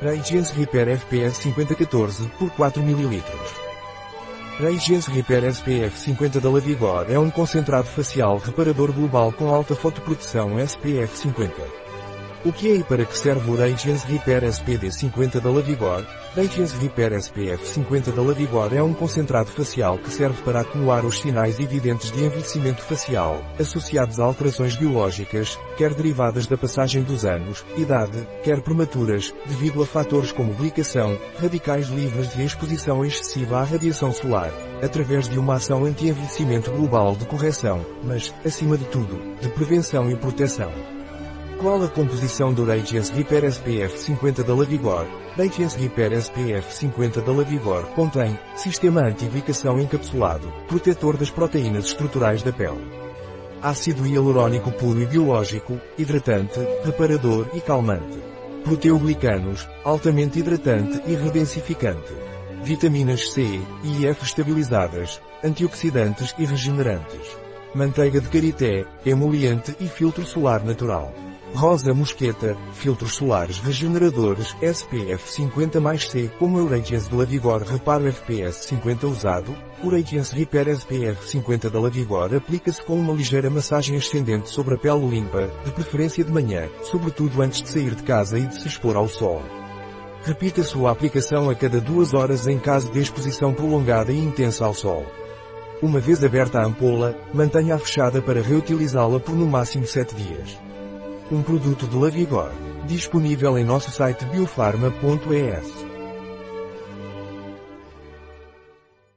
Radiance 0.00 0.52
Repair 0.52 0.88
FPS 0.88 1.38
5014 1.38 2.28
por 2.38 2.50
4 2.50 2.82
ml. 2.82 3.22
Radiance 4.60 5.10
Repair 5.10 5.44
SPF 5.44 5.98
50 5.98 6.38
da 6.38 6.50
Lavigor 6.50 7.06
é 7.08 7.18
um 7.18 7.30
concentrado 7.30 7.88
facial 7.88 8.36
reparador 8.36 8.92
global 8.92 9.32
com 9.32 9.48
alta 9.48 9.74
fotoproteção 9.74 10.58
SPF 10.60 11.16
50. 11.16 11.85
O 12.46 12.52
que 12.52 12.70
é 12.70 12.76
e 12.76 12.84
para 12.84 13.04
que 13.04 13.18
serve 13.18 13.50
o 13.50 13.56
Radiance 13.56 14.06
Repair 14.06 14.44
SPD 14.44 14.92
50 14.92 15.40
da 15.40 15.50
Lavigor? 15.50 16.06
Radiance 16.36 16.76
Repair 16.76 17.14
SPF 17.14 17.66
50 17.66 18.12
da 18.12 18.22
Lavigor 18.22 18.72
é 18.72 18.80
um 18.80 18.94
concentrado 18.94 19.50
facial 19.50 19.98
que 19.98 20.08
serve 20.08 20.40
para 20.42 20.60
atenuar 20.60 21.04
os 21.04 21.18
sinais 21.18 21.58
evidentes 21.58 22.12
de 22.12 22.22
envelhecimento 22.22 22.82
facial, 22.82 23.42
associados 23.58 24.20
a 24.20 24.24
alterações 24.24 24.76
biológicas, 24.76 25.58
quer 25.76 25.92
derivadas 25.92 26.46
da 26.46 26.56
passagem 26.56 27.02
dos 27.02 27.24
anos, 27.24 27.66
idade, 27.76 28.24
quer 28.44 28.60
prematuras, 28.60 29.34
devido 29.46 29.82
a 29.82 29.86
fatores 29.86 30.30
como 30.30 30.54
glicação, 30.54 31.18
radicais 31.40 31.88
livres 31.88 32.32
de 32.32 32.44
exposição 32.44 33.04
excessiva 33.04 33.58
à 33.58 33.64
radiação 33.64 34.12
solar, 34.12 34.52
através 34.80 35.28
de 35.28 35.36
uma 35.36 35.56
ação 35.56 35.84
anti-envelhecimento 35.84 36.70
global 36.70 37.16
de 37.16 37.26
correção, 37.26 37.84
mas, 38.04 38.32
acima 38.44 38.78
de 38.78 38.84
tudo, 38.84 39.20
de 39.40 39.48
prevenção 39.48 40.08
e 40.08 40.14
proteção. 40.14 40.95
Qual 41.58 41.82
a 41.82 41.88
composição 41.88 42.52
do 42.52 42.66
Radiance 42.66 43.10
Repair 43.12 43.44
SPF 43.44 43.98
50 43.98 44.44
da 44.44 44.54
Lavigor? 44.54 45.06
Radiance 45.38 45.78
Repair 45.78 46.12
SPF 46.12 46.74
50 46.74 47.22
da 47.22 47.32
Lavigor 47.32 47.86
contém 47.94 48.38
sistema 48.54 49.00
anti-glicação 49.00 49.80
encapsulado, 49.80 50.52
protetor 50.68 51.16
das 51.16 51.30
proteínas 51.30 51.86
estruturais 51.86 52.42
da 52.42 52.52
pele. 52.52 52.86
Ácido 53.62 54.06
hialurônico 54.06 54.70
puro 54.72 55.00
e 55.00 55.06
biológico, 55.06 55.80
hidratante, 55.96 56.60
reparador 56.84 57.48
e 57.54 57.60
calmante. 57.62 58.18
Proteoglicanos, 58.62 59.66
altamente 59.82 60.38
hidratante 60.38 61.00
e 61.06 61.14
redensificante. 61.14 62.12
Vitaminas 62.62 63.32
C 63.32 63.62
e 63.82 64.06
F 64.06 64.24
estabilizadas, 64.24 65.22
antioxidantes 65.42 66.34
e 66.38 66.44
regenerantes. 66.44 67.38
Manteiga 67.74 68.20
de 68.20 68.28
karité, 68.28 68.86
emoliente 69.06 69.74
e 69.80 69.88
filtro 69.88 70.24
solar 70.26 70.62
natural. 70.62 71.25
Rosa 71.56 71.94
mosqueta, 71.94 72.54
filtros 72.74 73.14
solares 73.14 73.58
regeneradores 73.60 74.54
SPF 74.60 75.32
50 75.32 75.80
mais 75.80 76.06
C 76.06 76.30
como 76.38 76.62
Radiance 76.66 77.08
de 77.08 77.16
Lavigor 77.16 77.62
Reparo 77.62 78.06
FPS 78.06 78.66
50 78.66 79.06
usado, 79.06 79.56
Radiance 79.82 80.34
Repair 80.34 80.68
SPF 80.68 81.26
50 81.26 81.70
da 81.70 81.80
Lavigor 81.80 82.34
aplica-se 82.34 82.82
com 82.82 83.00
uma 83.00 83.14
ligeira 83.14 83.48
massagem 83.48 83.96
ascendente 83.96 84.50
sobre 84.50 84.74
a 84.74 84.78
pele 84.78 85.08
limpa, 85.08 85.50
de 85.64 85.70
preferência 85.70 86.22
de 86.22 86.30
manhã, 86.30 86.68
sobretudo 86.82 87.40
antes 87.40 87.62
de 87.62 87.70
sair 87.70 87.94
de 87.94 88.02
casa 88.02 88.38
e 88.38 88.46
de 88.46 88.60
se 88.60 88.68
expor 88.68 88.94
ao 88.94 89.08
sol. 89.08 89.42
Repita 90.24 90.62
sua 90.62 90.90
aplicação 90.90 91.48
a 91.48 91.54
cada 91.54 91.80
duas 91.80 92.12
horas 92.12 92.46
em 92.46 92.58
caso 92.58 92.92
de 92.92 93.00
exposição 93.00 93.54
prolongada 93.54 94.12
e 94.12 94.18
intensa 94.18 94.66
ao 94.66 94.74
sol. 94.74 95.06
Uma 95.80 96.00
vez 96.00 96.22
aberta 96.22 96.58
a 96.58 96.66
ampola, 96.66 97.16
mantenha-a 97.32 97.78
fechada 97.78 98.20
para 98.20 98.42
reutilizá-la 98.42 99.18
por 99.18 99.34
no 99.34 99.46
máximo 99.46 99.86
7 99.86 100.14
dias. 100.14 100.66
Um 101.30 101.42
produto 101.42 101.88
de 101.88 101.96
Lavigor. 101.96 102.52
Disponível 102.86 103.58
em 103.58 103.64
nosso 103.64 103.90
site 103.90 104.24
biofarma.es. 104.26 105.85